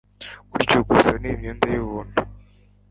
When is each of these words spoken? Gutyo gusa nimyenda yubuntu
Gutyo 0.51 0.79
gusa 0.89 1.11
nimyenda 1.21 1.67
yubuntu 1.75 2.17